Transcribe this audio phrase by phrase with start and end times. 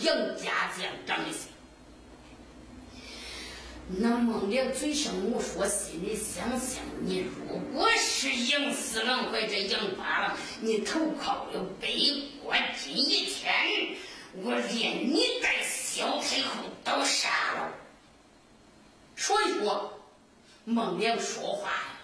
[0.00, 1.48] 杨家将，张姓。
[3.88, 13.52] 那孟良嘴上我说，心里想想，你如果是杨四郎或者杨八郎，你投靠了北国今一天，
[14.34, 17.72] 我连你带小太后都杀了。
[19.16, 20.00] 所以说，
[20.64, 21.98] 孟良说话呀，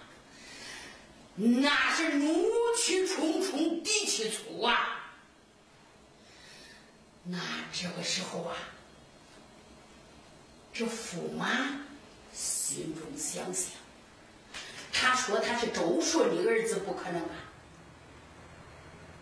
[1.35, 2.45] 那是怒
[2.77, 4.98] 气冲冲，底气粗啊。
[7.23, 7.37] 那
[7.71, 8.55] 这个时候啊，
[10.73, 11.47] 这驸马
[12.33, 13.73] 心中想想，
[14.91, 17.35] 他说他是周顺的儿子不可能啊。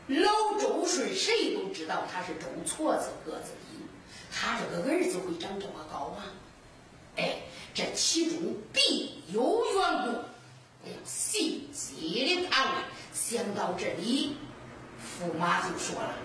[0.07, 3.83] 老周顺谁都知道他是周矬子个子低，
[4.31, 6.31] 他这个儿子会长这么高啊，
[7.17, 7.41] 哎，
[7.73, 10.23] 这其中必有缘故。
[11.03, 12.83] 心机的他呢，
[13.13, 14.37] 想到这里，
[15.19, 16.15] 驸马就说了，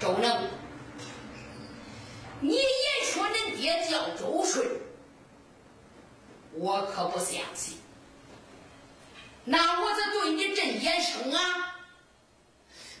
[0.00, 0.61] 周能。
[2.42, 4.66] 你也说恁爹叫周顺，
[6.54, 7.78] 我可不相信。
[9.44, 11.78] 那我这对你真眼生啊！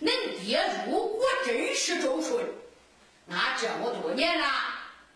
[0.00, 2.46] 恁爹如果真是周顺，
[3.26, 4.46] 那这么多年了，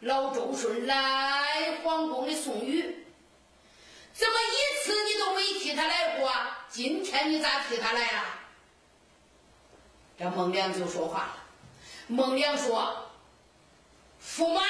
[0.00, 3.04] 老周顺来皇宫里送鱼。”
[4.12, 6.32] 怎么一次你都没替他来过？
[6.68, 8.24] 今天你咋替他来了？
[10.18, 11.44] 这孟良就说话了。
[12.08, 13.08] 孟良说
[14.26, 14.66] ：“驸马爷，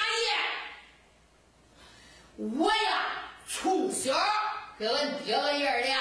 [2.37, 3.06] 我呀
[3.49, 4.14] 从小
[4.79, 5.99] 跟俺爹俺爷俩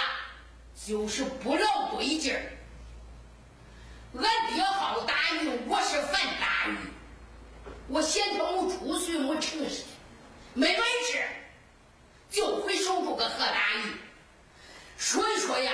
[0.85, 2.41] 就是不老对劲儿。
[4.13, 6.77] 俺爹好打鱼，我是烦打鱼。
[7.87, 9.85] 我嫌他没出息，没诚实，
[10.53, 11.23] 没本事。”
[12.29, 13.93] 就会守住个河大鱼，
[14.97, 15.71] 所以说呀，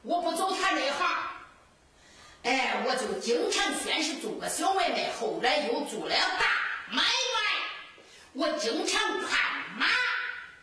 [0.00, 1.06] 我不走他那行，
[2.44, 6.46] 哎，我就经常先是做个小买卖，后来又做了大
[6.90, 7.04] 买卖。
[8.32, 9.38] 我经常看
[9.76, 9.86] 马，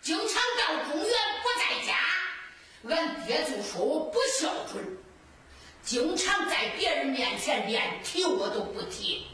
[0.01, 1.97] 经常到中原不在家，
[2.89, 4.83] 俺爹就说我不孝顺，
[5.83, 9.27] 经常在别人面前连提我都不提。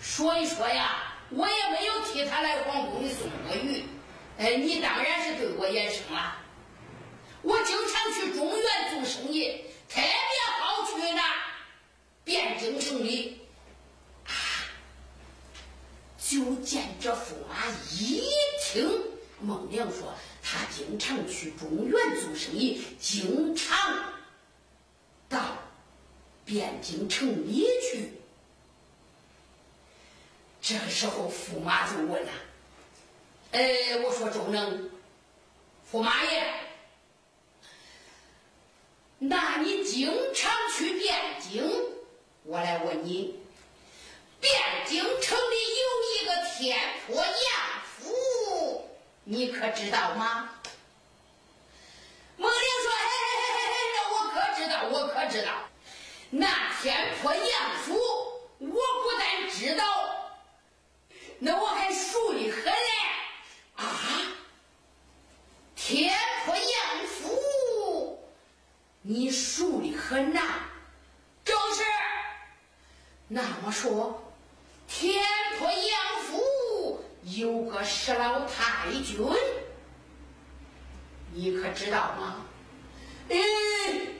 [0.00, 3.84] 所以说呀，我也没有替他来皇宫里送过鱼。
[4.36, 6.36] 哎，你当然是对我言声了。
[7.40, 10.04] 我经常去中原做生意，特别
[10.58, 11.22] 好去那
[12.26, 13.43] 汴京城里。
[16.26, 18.22] 就见这驸马一
[18.62, 18.88] 听
[19.40, 24.14] 孟良说他经常去中原做生意，经常
[25.28, 25.58] 到
[26.46, 28.12] 汴京城里去。
[30.62, 32.32] 这时候，驸马就问了。
[33.52, 34.90] 哎，我说周能，
[35.92, 36.54] 驸马爷，
[39.18, 41.70] 那你经常去汴京？
[42.44, 43.38] 我来问你，
[44.44, 47.32] 汴京城里有一个天坡杨
[47.96, 48.86] 府，
[49.24, 50.50] 你可知道吗？
[52.36, 55.50] 孟玲说：“嘿嘿嘿嘿嘿，我可知道，我可知道。
[56.28, 57.94] 那天坡杨府，
[58.58, 59.84] 我不但知道，
[61.38, 62.70] 那我还熟的很嘞。”
[63.76, 63.82] 啊！
[65.74, 66.14] 天
[66.44, 68.22] 坡杨府，
[69.00, 70.68] 你熟的很呐。
[71.42, 71.82] 正是。
[73.26, 74.33] 那么说，
[74.86, 75.22] 天
[75.58, 79.26] 坡杨府有个十老太君，
[81.32, 82.46] 你可知道吗？
[83.28, 83.36] 哎，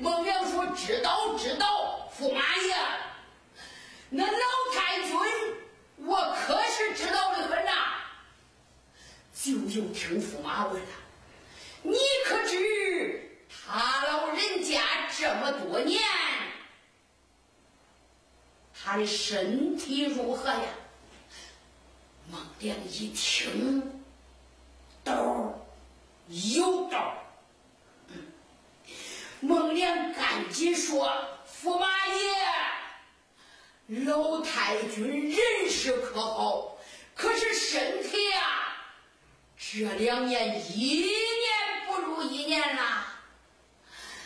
[0.01, 2.75] 孟良说知道知道，驸马爷，
[4.09, 4.39] 那老
[4.75, 5.17] 太君
[5.99, 7.73] 我可是知道的很呐。
[9.35, 10.89] 就又听驸马问了
[11.83, 11.95] ：“你
[12.25, 14.81] 可知他老人家
[15.15, 16.01] 这么多年，
[18.85, 20.61] 他的身体如何呀？”
[22.31, 24.05] 孟良一听，
[25.03, 25.59] 道
[26.29, 27.15] 有道
[29.41, 31.07] 孟良赶紧说
[31.63, 31.87] ：“驸马
[33.89, 35.39] 爷，老太君人
[35.71, 36.79] 是可好，
[37.15, 38.61] 可是身体呀……”
[39.59, 41.11] 这两年一年
[41.87, 43.05] 不如一年呐，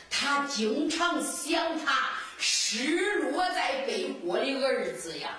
[0.09, 5.37] 他经常想他失落在北国的儿子呀。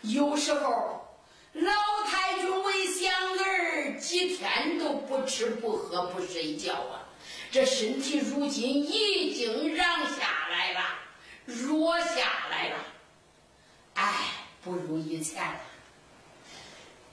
[0.00, 1.06] 有时候
[1.52, 1.72] 老
[2.06, 7.06] 太君为想儿，几天都不吃不喝不睡觉啊。
[7.50, 10.80] 这身体如今已经让下来了，
[11.44, 12.76] 弱下来了，
[13.94, 14.14] 哎，
[14.64, 15.60] 不如以前了。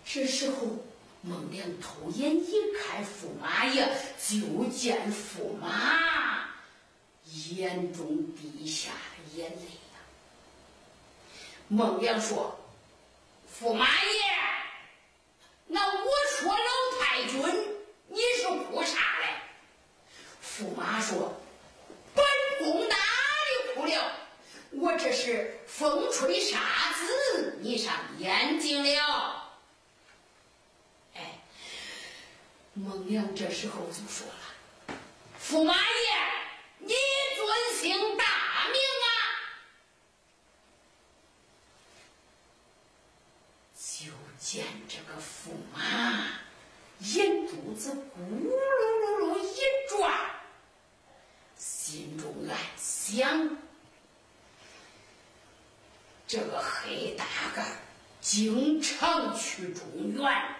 [0.05, 0.57] 这时候。
[1.21, 3.85] 孟良偷眼一看驸马爷，
[4.17, 6.38] 就见驸马
[7.33, 8.91] 眼中滴下
[9.35, 9.99] 眼泪呀。
[11.67, 12.59] 孟良说
[13.59, 14.11] ：“驸马爷，
[15.67, 17.41] 那我说老太君，
[18.07, 19.27] 你是哭啥嘞？”
[20.43, 21.39] 驸马说
[22.15, 22.25] ：“本
[22.59, 24.11] 宫哪里哭了？
[24.71, 26.59] 我这是风吹沙
[26.93, 29.51] 子你上眼睛了。”
[31.15, 31.39] 哎
[32.73, 34.95] 孟良这时候就说了
[35.43, 35.79] ：“驸马爷，
[36.79, 36.93] 你
[37.35, 38.23] 尊姓大
[38.71, 39.07] 名啊？”
[43.99, 44.05] 就
[44.39, 46.39] 见这个驸马
[46.99, 49.59] 眼珠子咕噜噜噜一
[49.89, 50.31] 转，
[51.57, 53.57] 心中暗想：
[56.25, 57.61] 这个黑大个
[58.21, 60.55] 经常去中原，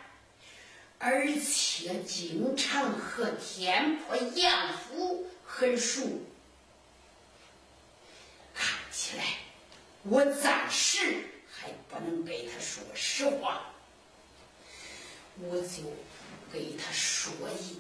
[1.00, 6.02] 而且经常和天婆杨府很熟。
[8.54, 9.24] 看起来，
[10.04, 11.00] 我暂时
[11.50, 13.66] 还不能给他说实话。
[15.42, 15.84] 我就
[16.52, 17.80] 给他说一，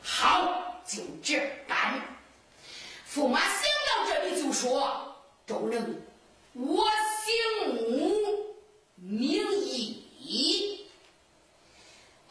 [0.00, 2.00] 好，就这般。
[3.12, 6.00] 驸马想到这里就说：“周能，
[6.52, 6.84] 我
[7.24, 8.56] 姓穆，
[8.96, 10.70] 名义。”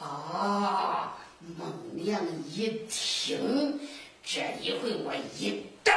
[0.03, 1.15] 啊，
[1.57, 3.79] 孟良一听，
[4.21, 5.93] 这一回我一斗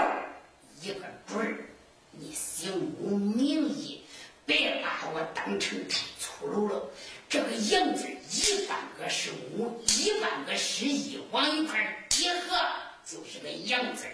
[0.81, 1.65] 一个准儿。
[2.13, 4.01] 你姓穆名义，
[4.47, 6.81] 别把我当成太粗鲁了。
[7.29, 12.57] 这个“杨”字一万个是五，一万个是一，往一块结合，
[13.05, 14.05] 就是个“杨”字。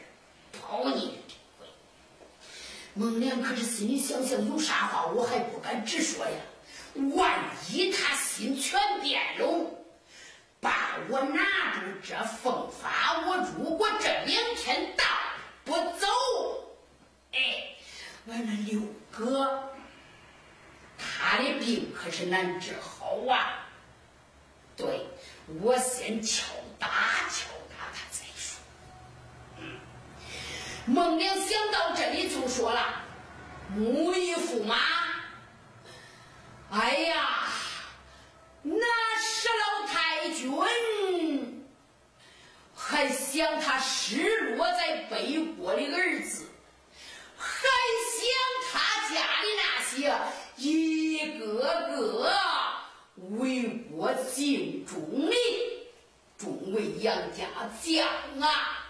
[0.59, 1.67] 跑你这回，
[2.95, 6.33] 孟良可是心里想想，有啥话我还不敢直说呀。
[7.15, 7.39] 万
[7.71, 9.65] 一他心全变了，
[11.13, 11.43] 我拿
[11.75, 15.05] 住这凤发，我如果这两天到
[15.63, 16.07] 不走，
[17.33, 17.77] 哎，
[18.25, 19.69] 我那六哥。
[20.97, 23.67] 他的病可是难治好啊！
[24.75, 25.07] 对，
[25.61, 26.47] 我先敲
[26.79, 26.89] 打
[27.29, 28.59] 敲打他再说。
[29.59, 29.81] 嗯，
[30.87, 33.03] 孟良想到这里就说了
[33.77, 34.77] ：“木一驸马，
[36.71, 37.49] 哎呀，
[38.63, 41.67] 那石老太君
[42.75, 46.47] 还想他失落在北国的儿子，
[47.37, 47.69] 还
[48.13, 48.23] 想
[48.71, 50.15] 他家里那些。”
[50.57, 51.57] 一个
[51.97, 52.31] 个
[53.31, 55.35] 为国尽忠的，
[56.39, 57.47] 众位杨家
[57.83, 58.07] 将
[58.41, 58.87] 啊！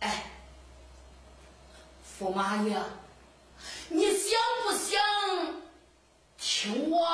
[0.00, 0.32] 哎，
[2.18, 2.82] 驸马爷，
[3.90, 5.62] 你想不想
[6.36, 7.06] 听我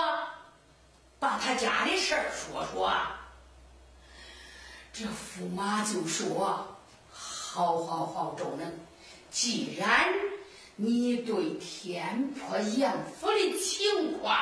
[1.19, 2.93] 把他家的事儿说说？
[4.93, 6.77] 这驸马就说
[7.11, 8.73] ：“好好好，周能，
[9.31, 10.13] 既然……”
[10.79, 14.37] 你对天破杨府的情况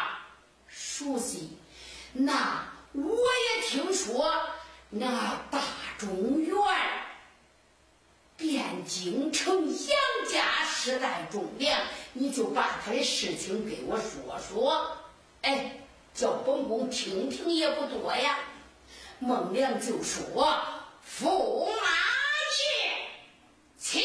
[0.67, 1.57] 熟悉，
[2.13, 4.35] 那我也听说
[4.91, 5.61] 那大
[5.97, 6.57] 中原
[8.37, 9.97] 汴京城杨
[10.29, 11.81] 家世代忠良，
[12.15, 14.97] 你就把他的事情给我说说，
[15.43, 15.84] 哎，
[16.15, 18.39] 叫本宫听听也不多呀。
[19.19, 20.59] 孟良就说
[21.19, 21.73] ：“驸马
[22.63, 23.09] 爷，
[23.77, 24.01] 请。”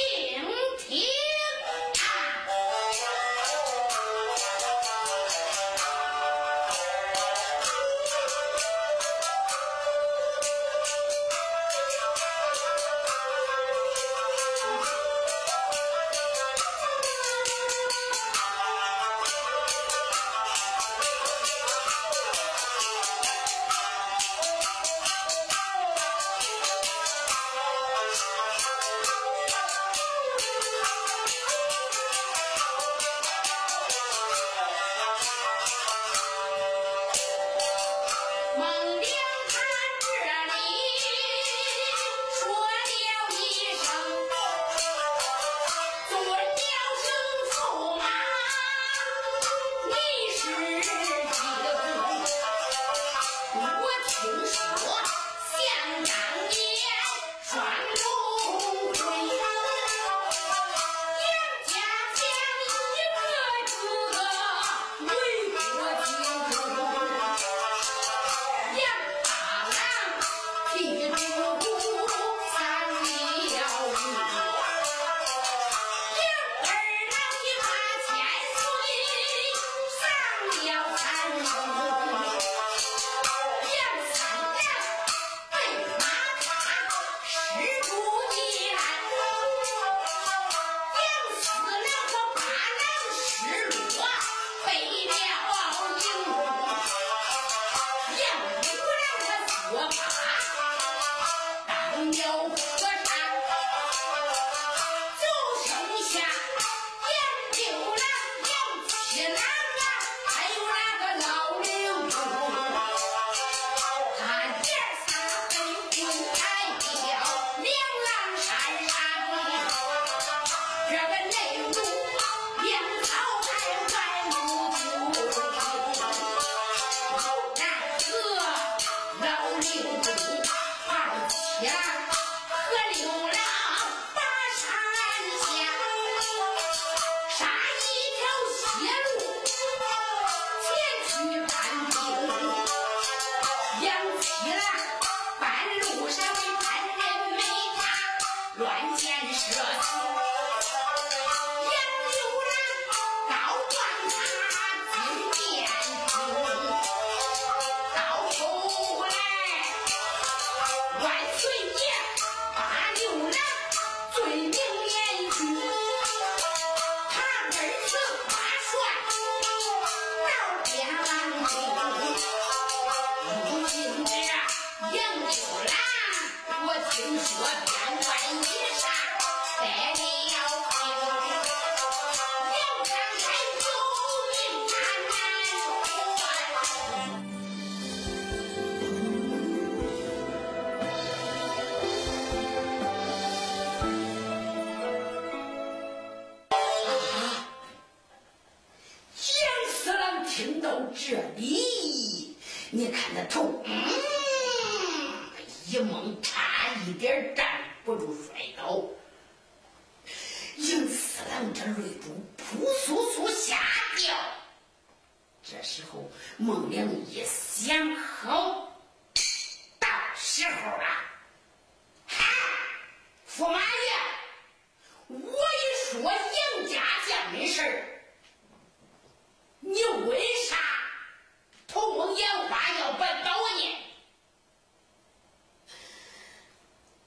[102.17, 102.68] meu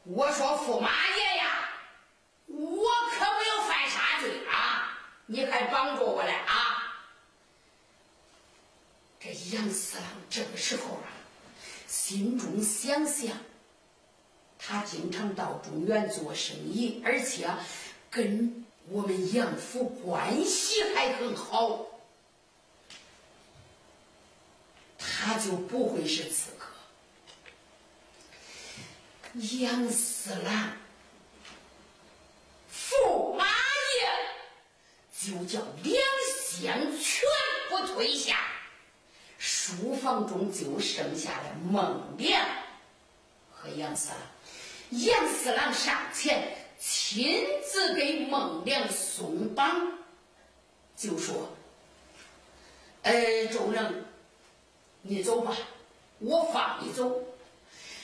[0.05, 1.71] 我说驸马爷呀
[2.47, 7.05] 我可没有犯啥罪啊你还绑着我了啊。
[9.21, 11.09] 这杨四郎这个时候啊
[11.87, 13.37] 心中想象
[14.59, 17.49] 他经常到中原做生意而且
[18.11, 21.93] 跟我们杨府关系还很好。
[25.23, 26.62] 他就不会是刺客
[29.35, 30.73] 杨四郎、
[32.71, 34.07] 驸马爷
[35.19, 35.97] 就叫两
[36.51, 37.27] 相全
[37.71, 38.37] 部退下，
[39.39, 42.47] 书房中就剩下了孟良
[43.51, 44.19] 和杨四郎。
[44.91, 49.93] 杨四郎上前亲自给孟良松绑，
[50.95, 51.49] 就说
[53.01, 54.05] ：“呃，众人，
[55.01, 55.57] 你走吧，
[56.19, 57.19] 我放你走。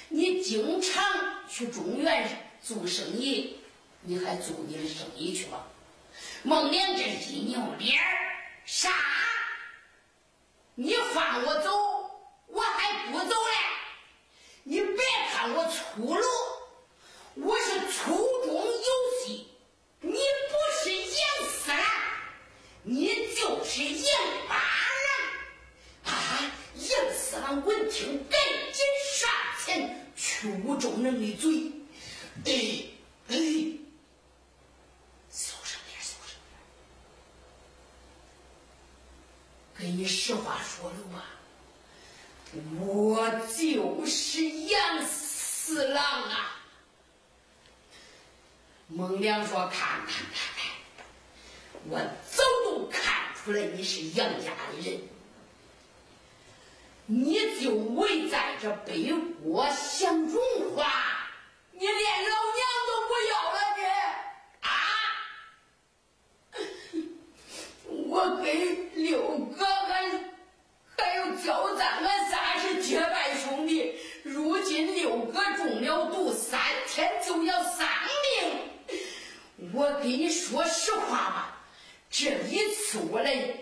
[0.09, 3.59] 你经常去中原做生意，
[4.03, 5.67] 你还做你的生意去吧。”
[6.43, 8.01] 孟良这一扭脸，
[8.65, 8.91] 啥？
[10.75, 11.71] 你放我走，
[12.47, 13.35] 我还不走嘞？
[14.65, 14.97] 你别
[15.31, 16.23] 看我粗鲁。
[17.41, 19.47] 我是粗中有细，
[20.01, 20.19] 你不
[20.83, 21.81] 是杨四郎，
[22.83, 24.57] 你就是杨八
[26.05, 26.51] 郎啊！
[26.75, 28.41] 杨四郎闻听，赶
[28.73, 29.31] 紧上
[29.65, 31.71] 前去捂众人的嘴，
[32.45, 32.51] 哎
[33.29, 33.37] 哎，
[35.31, 36.37] 小声点，小声
[39.77, 41.25] 点，跟你实话说了吧，
[42.81, 46.57] 我就是杨四郎啊！
[49.19, 50.71] 娘说：“看看看看，
[51.89, 51.99] 我
[52.31, 53.03] 早都看
[53.35, 55.01] 出来你是杨家的人，
[57.07, 60.41] 你就为在这北国享荣
[60.75, 60.87] 华，
[61.73, 63.81] 你连个娘都不要了你
[64.69, 64.71] 啊！
[68.09, 68.45] 我跟
[68.95, 70.35] 六哥俺
[70.97, 77.89] 还有焦赞，俺仨是结拜兄弟，如今六哥中了毒，三天就要丧
[78.43, 78.69] 命。”
[79.75, 81.61] 我给你说实话吧，
[82.09, 83.55] 这一次我来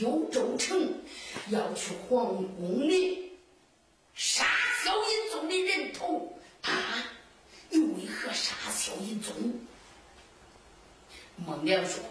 [0.00, 1.00] 幽州城，
[1.48, 3.38] 要去皇宫里
[4.12, 4.44] 杀
[4.82, 6.72] 萧银宗的人头啊！
[7.70, 9.32] 你为何杀萧银宗？
[11.36, 12.02] 孟良说：“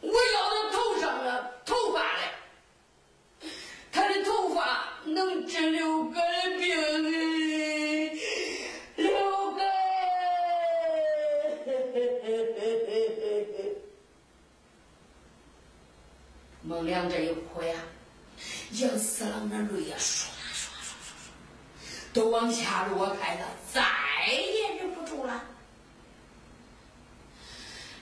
[0.00, 3.48] 我要他头上的头发嘞，
[3.90, 6.70] 他的头发能治六哥的病。”
[16.80, 17.74] 孟良这一哭呀，
[18.72, 21.12] 杨四郎那泪呀唰唰唰唰
[21.84, 23.82] 唰，都往下落开了，再
[24.32, 25.44] 也忍不住了。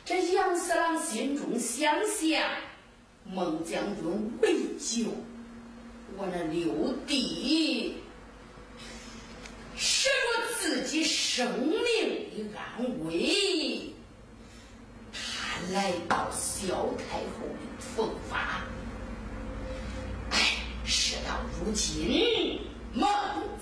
[0.05, 2.49] 这杨四郎心中想想，
[3.25, 5.11] 孟将军为救
[6.17, 7.97] 我那六弟，
[9.77, 13.93] 舍了自己生命的安危。
[15.13, 18.61] 他来到萧太后的凤发，
[20.31, 22.61] 哎，事到如今，
[22.93, 23.09] 孟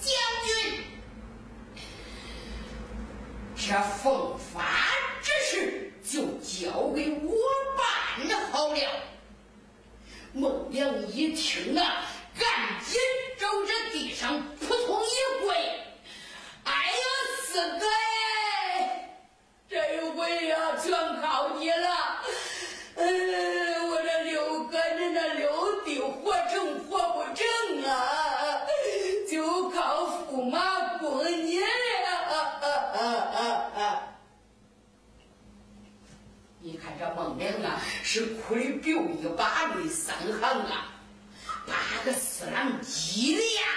[0.01, 0.13] 将
[0.47, 0.81] 军，
[3.55, 4.63] 这凤发
[5.23, 7.35] 之事就交给我
[7.77, 8.81] 办好了。
[10.33, 12.07] 孟良一听啊，
[12.39, 12.99] 赶紧
[13.39, 15.57] 照着地上扑通一跪，
[16.65, 16.93] 哎呀，
[17.47, 17.87] 四哥！
[19.69, 21.89] 这回呀，全靠你了！
[22.99, 23.05] 哎
[38.03, 40.89] 吃苦的表一把泪三行啊，
[41.67, 43.69] 把个四郎急的呀，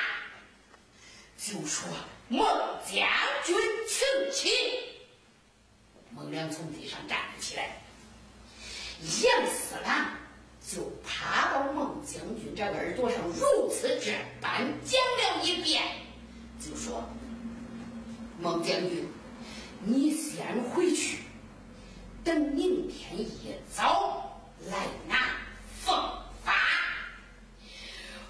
[1.38, 1.90] 就说
[2.30, 2.48] ：“孟
[2.86, 3.06] 将
[3.44, 4.50] 军，请起。”
[6.16, 7.82] 孟良从地上站了起来，
[9.02, 10.12] 杨四郎
[10.66, 15.84] 就趴到孟将军这耳朵上，如此这般讲了一遍，
[16.62, 17.04] 就说
[18.40, 19.06] ：“孟将军，
[19.82, 21.20] 你先回去。”
[22.24, 25.16] 等明天一早来拿
[25.82, 25.96] 凤
[26.44, 26.54] 发。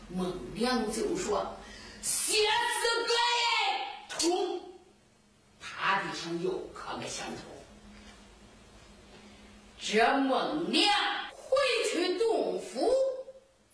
[0.09, 1.57] 孟良就说
[2.01, 4.61] ：“谢四哥耶！”突，
[5.59, 7.41] 趴地上又磕个响头。
[9.79, 10.93] 这孟良
[11.31, 11.57] 回
[11.91, 12.93] 去洞府，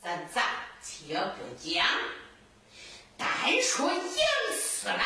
[0.01, 0.43] 咱暂
[0.81, 1.85] 且不讲，
[3.17, 3.27] 单
[3.61, 4.99] 说杨四郎。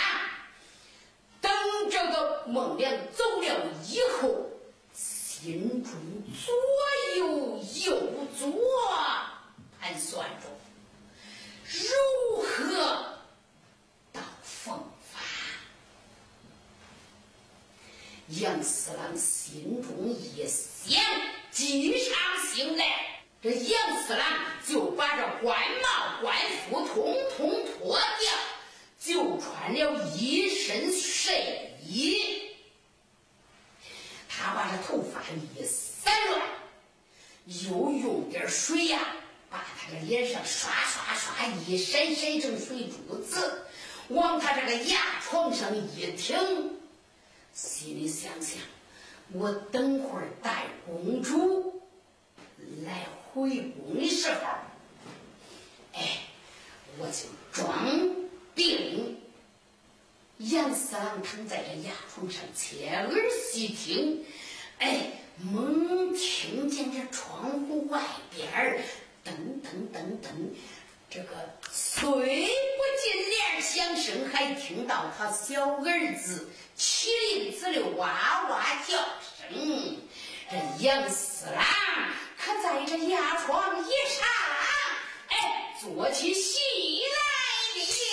[1.42, 1.52] 等
[1.90, 4.46] 这个孟良走了以后。
[4.94, 5.94] 心中
[6.46, 6.54] 左
[7.16, 7.98] 右右
[8.38, 8.52] 左
[9.80, 10.50] 盘算着，
[11.64, 13.06] 如何
[14.12, 15.22] 到凤发？
[18.28, 21.02] 杨四郎心中一想，
[21.52, 24.28] 计上心来，这杨四郎
[24.68, 26.36] 就把这官帽官
[26.70, 28.34] 服通通脱掉，
[29.00, 32.20] 就穿了一身睡衣。
[34.28, 36.42] 他把这头发一散乱，
[37.46, 39.00] 又用点水呀，
[39.50, 43.64] 把他的脸上刷刷刷一闪闪成水珠子，
[44.10, 46.38] 往他这个牙床上一挺，
[47.54, 48.60] 心里想想：
[49.34, 51.82] 我等会儿带公主
[52.86, 54.42] 来回宫的时候，
[55.94, 56.22] 哎，
[56.98, 58.19] 我就装
[58.60, 59.16] 病。
[60.40, 64.26] 杨四郎躺在这牙床上，侧耳细听，
[64.80, 68.02] 哎，猛听见这窗户外
[68.36, 68.82] 边儿
[69.26, 69.32] 噔
[69.64, 70.28] 噔噔噔，
[71.10, 79.98] 这个虽不进帘响声，还听到他小儿子麒麟子的哇哇叫声。
[80.52, 81.64] 这杨四郎
[82.38, 84.28] 可在这牙床一上，
[85.30, 86.60] 哎，做起戏
[87.04, 88.09] 来了。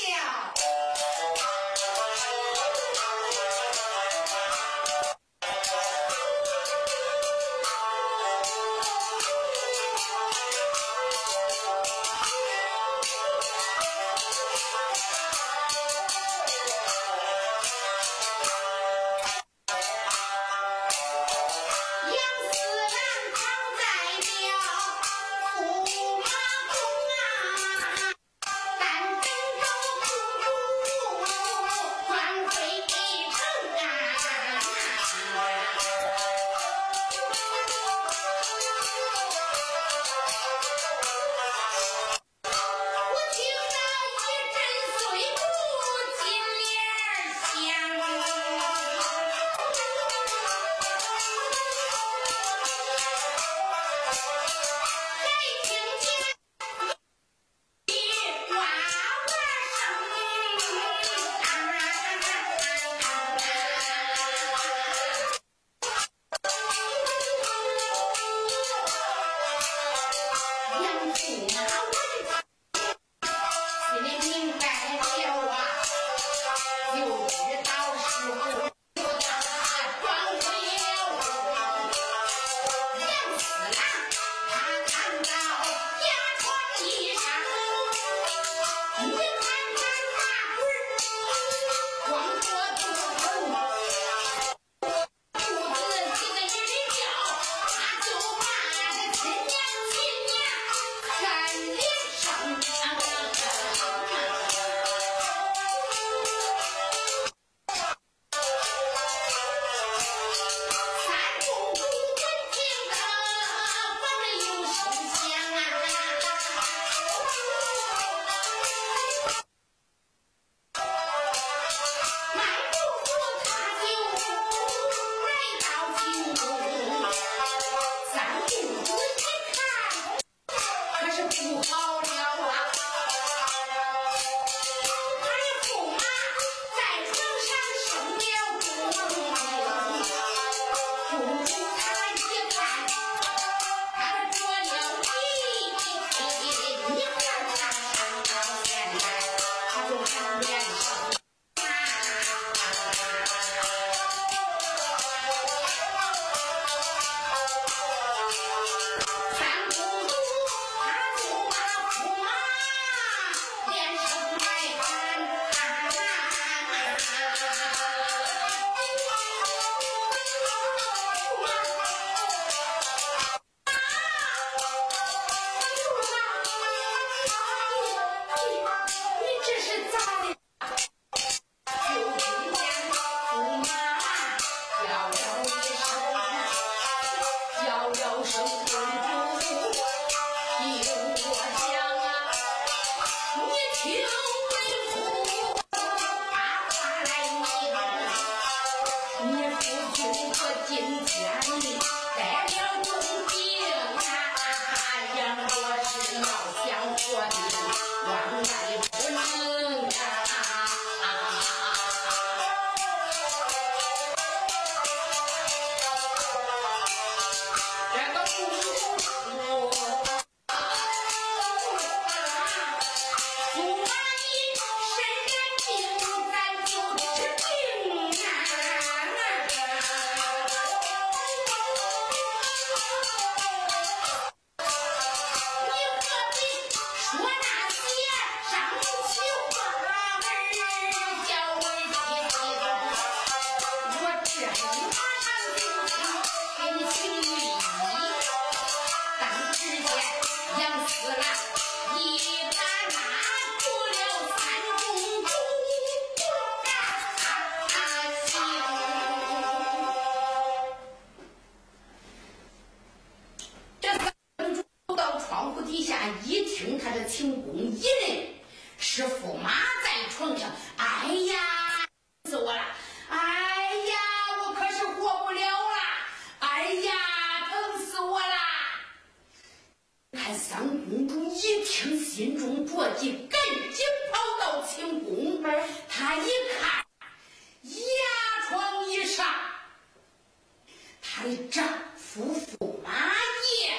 [291.26, 293.74] 你丈夫驸马爷，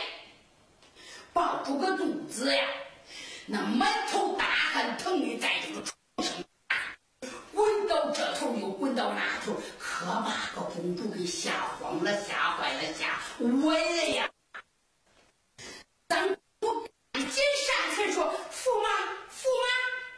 [1.32, 2.68] 抱住个肚子呀，
[3.46, 5.96] 那满头大汗，疼的在这个床
[6.28, 6.44] 上
[7.54, 14.30] 滚到这头又滚到那头，可把个公主给吓慌了，吓坏了，吓完了呀！
[16.10, 16.28] 当
[16.60, 18.90] 我赶紧上前说：“驸马，
[19.32, 19.66] 驸马，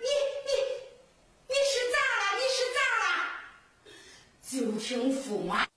[0.02, 0.08] 你
[0.48, 0.50] 你
[1.48, 2.24] 你是咋了？
[2.40, 3.08] 你是咋了？”
[4.42, 5.69] 就听驸马。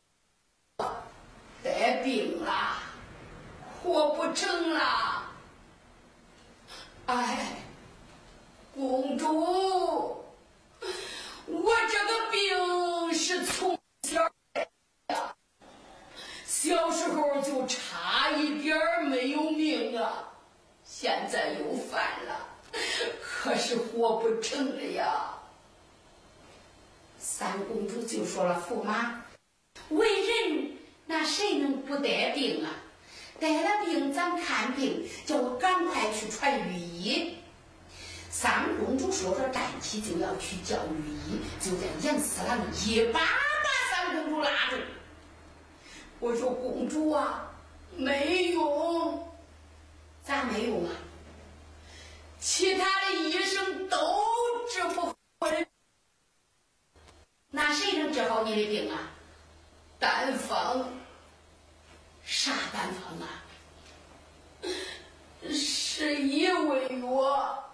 [4.32, 5.30] 成了，
[7.06, 7.56] 哎，
[8.74, 10.24] 公主，
[11.46, 14.66] 我这个病是从小的，
[16.46, 20.32] 小时候就差一点没有命啊，
[20.84, 22.48] 现在又犯了，
[23.20, 25.34] 可是活不成了呀。
[27.18, 29.24] 三公主就说了：“驸马，
[29.90, 32.70] 为人那谁能不得病啊？”
[33.42, 37.36] 得了病咱看病，叫我赶快去传御医。
[38.30, 44.76] 三公主说着站起就要去叫御医，就在杨四郎一把把三公主拉住。
[46.20, 47.50] 我说公主啊，
[47.96, 49.28] 没用。
[50.22, 50.92] 咋没用啊？
[52.38, 53.98] 其他的医生都
[54.70, 55.14] 治不好。
[57.50, 59.10] 那谁能治好你的病啊？
[59.98, 61.01] 丹方。
[62.32, 63.28] 啥办法呢？
[65.52, 67.70] 是一味药。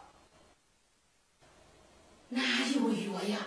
[2.28, 3.46] 哪一味药呀？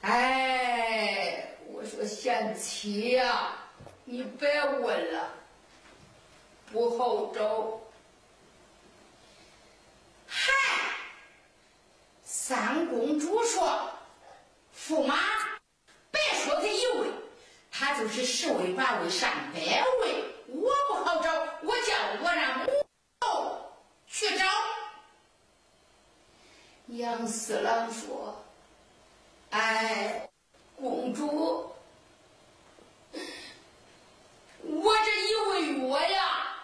[0.00, 3.56] 哎，我说贤妻呀，
[4.04, 5.34] 你别问了，
[6.72, 7.80] 不好找。
[10.26, 10.52] 嗨，
[12.24, 13.88] 三公主说，
[14.76, 15.16] 驸马，
[16.10, 17.08] 别说他一味。
[17.82, 21.92] 他就是十位八位上百位我不好找我叫
[22.22, 22.70] 我让母
[23.18, 23.72] 后
[24.06, 24.44] 去找
[26.86, 28.40] 杨四郎说
[29.50, 30.28] 哎
[30.76, 31.74] 公主
[34.60, 36.54] 我这一喂我呀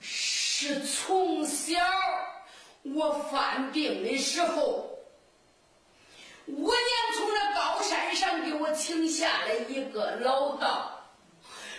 [0.00, 1.74] 是从小
[2.84, 4.91] 我犯病的时候
[9.22, 11.00] 下了一个老道，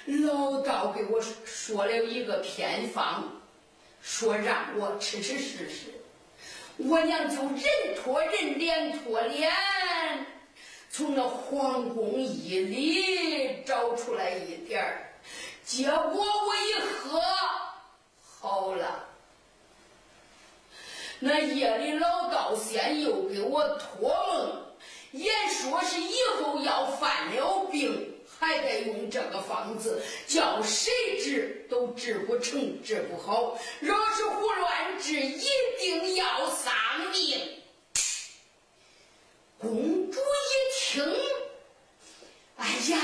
[0.05, 3.21] 老道给我说了一个偏方，
[4.01, 5.87] 说让我吃吃试试。
[6.77, 7.61] 我娘就人
[8.01, 9.51] 托人，脸托脸，
[10.89, 15.11] 从那皇宫衣里找出来一点儿，
[15.65, 17.21] 结果我一喝
[18.39, 19.03] 好了。
[21.19, 24.63] 那夜里老道仙又给我托梦。
[25.13, 30.91] 也说是以后要犯了病还得用这个方子叫谁
[31.23, 35.45] 治都治不成治不好若是胡乱治一
[35.79, 36.73] 定要丧
[37.11, 37.39] 命
[39.59, 41.05] 公主一听
[42.57, 42.99] 哎呀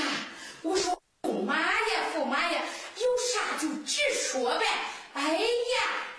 [0.62, 2.60] 我说驸马呀驸马呀
[2.96, 4.66] 有啥就直说呗
[5.14, 6.09] 哎呀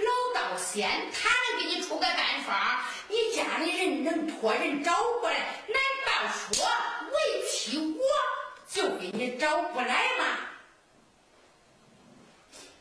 [0.41, 6.65] 首先他能给你出个办法你家里人能托人找过来难道说
[7.11, 8.01] 委屈我
[8.67, 10.39] 就给你找不来吗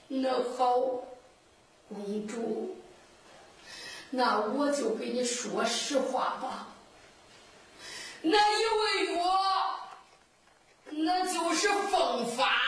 [0.08, 0.74] 那好
[1.88, 2.76] 公主？
[4.08, 6.66] 那我就给你说实话吧
[8.22, 8.64] 那一
[9.06, 9.90] 味药
[10.86, 12.60] 那就是奉发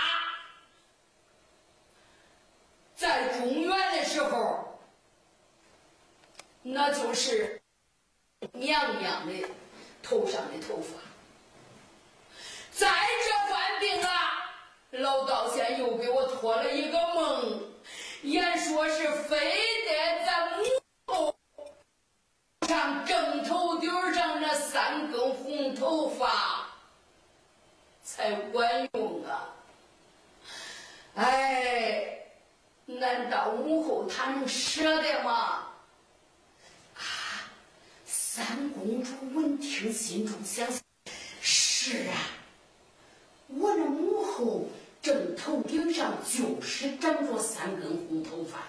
[2.95, 4.62] 在中原的时候
[6.63, 7.61] 那就是
[8.53, 9.49] 娘娘的
[10.03, 10.99] 头上的头发。
[12.71, 14.55] 在这犯病啊，
[14.91, 17.63] 老道仙又给我托了一个梦，
[18.23, 19.39] 言说是非
[19.87, 20.65] 得在母
[21.07, 21.37] 后
[22.67, 26.69] 上正头顶上那三根红头发
[28.03, 29.49] 才管用啊！
[31.15, 32.19] 哎，
[32.87, 35.72] 难道母后她能舍得吗？
[38.35, 40.67] 三公主闻听，心中想：
[41.43, 42.17] 是啊，
[43.49, 44.71] 我那母后
[45.03, 48.61] 正头顶上就是长着三根红头发。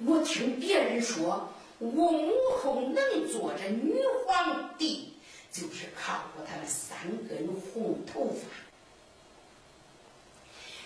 [0.00, 3.94] 我听别人说，我母后能做这女
[4.26, 5.14] 皇帝，
[5.50, 8.46] 就是靠过她那三根红头发。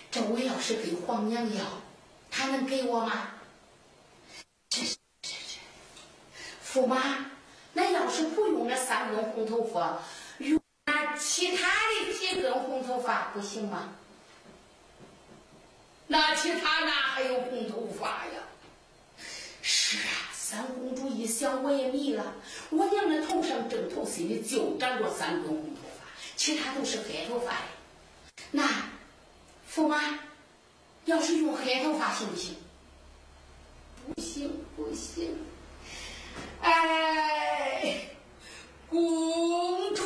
[0.09, 1.65] 这我要是给皇娘要，
[2.31, 3.31] 她能给我吗？
[4.69, 4.81] 这
[5.21, 5.35] 这
[6.71, 7.31] 这，驸马，
[7.73, 10.01] 那要是不用那三根红头发，
[10.39, 13.95] 用那其他的几根红头发不行吗？
[16.07, 18.41] 那其他哪还有红头发呀？
[19.61, 22.33] 是啊，三公主一想，我也迷了。
[22.71, 26.05] 我娘的头上正头心里就长着三根红头发，
[26.35, 27.53] 其他都是黑头发。
[28.51, 28.67] 那
[29.71, 30.19] 驸马，
[31.05, 32.55] 要是用黑头发行不行？
[34.07, 35.37] 不行，不行。
[36.61, 38.09] 哎，
[38.89, 40.03] 公主。